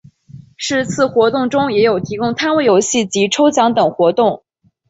[0.57, 4.41] 是次活动中也有提供摊位游戏及抽奖等活动。